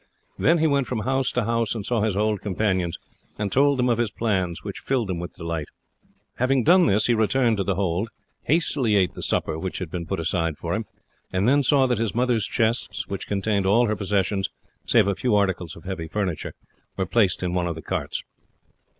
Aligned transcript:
Then 0.39 0.57
he 0.57 0.65
went 0.65 0.87
from 0.87 1.01
house 1.01 1.29
to 1.33 1.43
house 1.43 1.75
and 1.75 1.85
saw 1.85 2.01
his 2.01 2.15
old 2.15 2.41
companions, 2.41 2.97
and 3.37 3.51
told 3.51 3.77
them 3.77 3.87
of 3.87 3.99
his 3.99 4.09
plans, 4.09 4.63
which 4.63 4.79
filled 4.79 5.09
them 5.09 5.19
with 5.19 5.35
delight. 5.35 5.67
Having 6.37 6.63
done 6.63 6.87
this 6.87 7.05
he 7.05 7.13
returned 7.13 7.57
to 7.57 7.63
the 7.63 7.75
hold, 7.75 8.09
hastily 8.45 8.95
ate 8.95 9.13
the 9.13 9.21
supper 9.21 9.59
which 9.59 9.77
had 9.77 9.91
been 9.91 10.07
put 10.07 10.19
aside 10.19 10.57
for 10.57 10.73
him, 10.73 10.85
and 11.31 11.47
then 11.47 11.61
saw 11.61 11.85
that 11.85 11.99
his 11.99 12.15
mother's 12.15 12.47
chests, 12.47 13.07
which 13.09 13.27
contained 13.27 13.67
all 13.67 13.85
her 13.85 13.95
possessions 13.95 14.49
save 14.87 15.05
a 15.05 15.13
few 15.13 15.35
articles 15.35 15.75
of 15.75 15.83
heavy 15.83 16.07
furniture, 16.07 16.55
were 16.97 17.05
placed 17.05 17.43
in 17.43 17.53
one 17.53 17.67
of 17.67 17.75
the 17.75 17.81
carts. 17.83 18.23